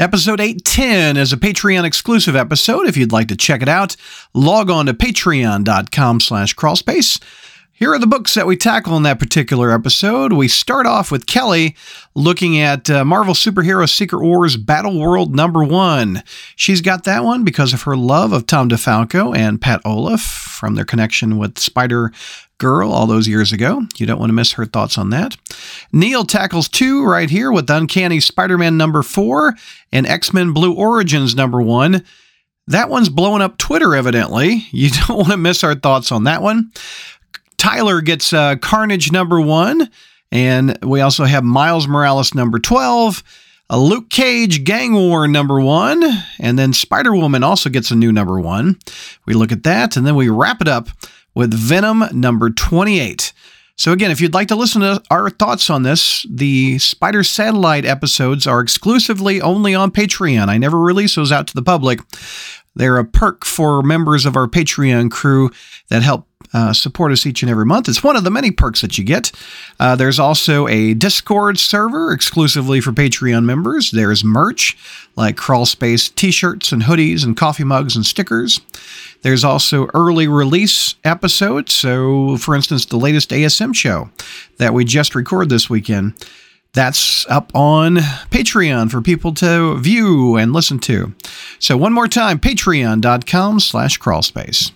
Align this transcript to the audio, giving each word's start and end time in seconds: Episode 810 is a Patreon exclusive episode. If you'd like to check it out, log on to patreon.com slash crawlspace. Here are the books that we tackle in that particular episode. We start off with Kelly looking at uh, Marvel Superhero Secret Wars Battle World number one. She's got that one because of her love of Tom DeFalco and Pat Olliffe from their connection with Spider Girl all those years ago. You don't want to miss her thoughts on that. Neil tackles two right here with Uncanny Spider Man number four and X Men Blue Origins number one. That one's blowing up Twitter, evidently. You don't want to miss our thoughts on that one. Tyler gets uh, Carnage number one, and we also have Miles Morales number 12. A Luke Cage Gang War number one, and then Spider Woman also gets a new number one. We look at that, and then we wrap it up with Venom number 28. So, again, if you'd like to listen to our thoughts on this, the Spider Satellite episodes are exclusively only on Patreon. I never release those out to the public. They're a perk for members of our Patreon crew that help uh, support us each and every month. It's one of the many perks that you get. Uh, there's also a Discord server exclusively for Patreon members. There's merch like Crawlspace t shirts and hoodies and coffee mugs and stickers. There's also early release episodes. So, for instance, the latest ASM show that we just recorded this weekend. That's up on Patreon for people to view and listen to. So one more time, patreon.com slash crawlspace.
Episode 0.00 0.40
810 0.40 1.18
is 1.18 1.30
a 1.30 1.36
Patreon 1.36 1.84
exclusive 1.84 2.34
episode. 2.34 2.86
If 2.86 2.96
you'd 2.96 3.12
like 3.12 3.28
to 3.28 3.36
check 3.36 3.60
it 3.60 3.68
out, 3.68 3.96
log 4.32 4.70
on 4.70 4.86
to 4.86 4.94
patreon.com 4.94 6.20
slash 6.20 6.56
crawlspace. 6.56 7.22
Here 7.80 7.94
are 7.94 7.98
the 7.98 8.06
books 8.06 8.34
that 8.34 8.46
we 8.46 8.58
tackle 8.58 8.94
in 8.98 9.04
that 9.04 9.18
particular 9.18 9.70
episode. 9.70 10.34
We 10.34 10.48
start 10.48 10.84
off 10.84 11.10
with 11.10 11.24
Kelly 11.26 11.74
looking 12.14 12.60
at 12.60 12.90
uh, 12.90 13.06
Marvel 13.06 13.32
Superhero 13.32 13.88
Secret 13.88 14.20
Wars 14.20 14.58
Battle 14.58 15.00
World 15.00 15.34
number 15.34 15.64
one. 15.64 16.22
She's 16.56 16.82
got 16.82 17.04
that 17.04 17.24
one 17.24 17.42
because 17.42 17.72
of 17.72 17.84
her 17.84 17.96
love 17.96 18.34
of 18.34 18.44
Tom 18.44 18.68
DeFalco 18.68 19.34
and 19.34 19.62
Pat 19.62 19.80
Olliffe 19.86 20.20
from 20.20 20.74
their 20.74 20.84
connection 20.84 21.38
with 21.38 21.58
Spider 21.58 22.12
Girl 22.58 22.92
all 22.92 23.06
those 23.06 23.26
years 23.26 23.50
ago. 23.50 23.86
You 23.96 24.04
don't 24.04 24.20
want 24.20 24.28
to 24.28 24.34
miss 24.34 24.52
her 24.52 24.66
thoughts 24.66 24.98
on 24.98 25.08
that. 25.08 25.38
Neil 25.90 26.26
tackles 26.26 26.68
two 26.68 27.06
right 27.06 27.30
here 27.30 27.50
with 27.50 27.70
Uncanny 27.70 28.20
Spider 28.20 28.58
Man 28.58 28.76
number 28.76 29.02
four 29.02 29.54
and 29.90 30.06
X 30.06 30.34
Men 30.34 30.52
Blue 30.52 30.74
Origins 30.74 31.34
number 31.34 31.62
one. 31.62 32.04
That 32.66 32.90
one's 32.90 33.08
blowing 33.08 33.42
up 33.42 33.56
Twitter, 33.56 33.96
evidently. 33.96 34.66
You 34.70 34.90
don't 35.08 35.16
want 35.16 35.30
to 35.30 35.38
miss 35.38 35.64
our 35.64 35.74
thoughts 35.74 36.12
on 36.12 36.24
that 36.24 36.42
one. 36.42 36.72
Tyler 37.60 38.00
gets 38.00 38.32
uh, 38.32 38.56
Carnage 38.56 39.12
number 39.12 39.38
one, 39.38 39.90
and 40.32 40.78
we 40.82 41.02
also 41.02 41.24
have 41.24 41.44
Miles 41.44 41.86
Morales 41.86 42.34
number 42.34 42.58
12. 42.58 43.22
A 43.68 43.78
Luke 43.78 44.08
Cage 44.08 44.64
Gang 44.64 44.94
War 44.94 45.28
number 45.28 45.60
one, 45.60 46.02
and 46.38 46.58
then 46.58 46.72
Spider 46.72 47.14
Woman 47.14 47.44
also 47.44 47.68
gets 47.68 47.90
a 47.90 47.94
new 47.94 48.12
number 48.12 48.40
one. 48.40 48.78
We 49.26 49.34
look 49.34 49.52
at 49.52 49.64
that, 49.64 49.98
and 49.98 50.06
then 50.06 50.14
we 50.14 50.30
wrap 50.30 50.62
it 50.62 50.68
up 50.68 50.88
with 51.34 51.52
Venom 51.52 52.04
number 52.12 52.48
28. 52.48 53.34
So, 53.76 53.92
again, 53.92 54.10
if 54.10 54.22
you'd 54.22 54.32
like 54.32 54.48
to 54.48 54.56
listen 54.56 54.80
to 54.80 55.02
our 55.10 55.28
thoughts 55.28 55.68
on 55.68 55.82
this, 55.82 56.24
the 56.30 56.78
Spider 56.78 57.22
Satellite 57.22 57.84
episodes 57.84 58.46
are 58.46 58.60
exclusively 58.60 59.42
only 59.42 59.74
on 59.74 59.90
Patreon. 59.90 60.48
I 60.48 60.56
never 60.56 60.78
release 60.78 61.14
those 61.14 61.30
out 61.30 61.46
to 61.48 61.54
the 61.54 61.62
public. 61.62 62.00
They're 62.74 62.96
a 62.96 63.04
perk 63.04 63.44
for 63.44 63.82
members 63.82 64.24
of 64.24 64.34
our 64.34 64.46
Patreon 64.46 65.10
crew 65.10 65.50
that 65.90 66.02
help 66.02 66.26
uh, 66.52 66.72
support 66.72 67.12
us 67.12 67.26
each 67.26 67.42
and 67.42 67.50
every 67.50 67.64
month. 67.64 67.88
It's 67.88 68.02
one 68.02 68.16
of 68.16 68.24
the 68.24 68.30
many 68.30 68.50
perks 68.50 68.80
that 68.80 68.98
you 68.98 69.04
get. 69.04 69.30
Uh, 69.78 69.94
there's 69.96 70.18
also 70.18 70.66
a 70.68 70.94
Discord 70.94 71.58
server 71.58 72.12
exclusively 72.12 72.80
for 72.80 72.92
Patreon 72.92 73.44
members. 73.44 73.90
There's 73.90 74.24
merch 74.24 74.76
like 75.16 75.36
Crawlspace 75.36 76.14
t 76.14 76.30
shirts 76.30 76.72
and 76.72 76.82
hoodies 76.82 77.24
and 77.24 77.36
coffee 77.36 77.64
mugs 77.64 77.94
and 77.94 78.04
stickers. 78.04 78.60
There's 79.22 79.44
also 79.44 79.88
early 79.94 80.28
release 80.28 80.94
episodes. 81.04 81.72
So, 81.72 82.36
for 82.38 82.54
instance, 82.54 82.86
the 82.86 82.96
latest 82.96 83.30
ASM 83.30 83.74
show 83.74 84.10
that 84.58 84.74
we 84.74 84.84
just 84.84 85.14
recorded 85.14 85.50
this 85.50 85.70
weekend. 85.70 86.14
That's 86.72 87.26
up 87.28 87.50
on 87.54 87.96
Patreon 88.30 88.90
for 88.90 89.02
people 89.02 89.34
to 89.34 89.76
view 89.78 90.36
and 90.36 90.52
listen 90.52 90.78
to. 90.80 91.14
So 91.58 91.76
one 91.76 91.92
more 91.92 92.06
time, 92.06 92.38
patreon.com 92.38 93.58
slash 93.58 93.98
crawlspace. 93.98 94.70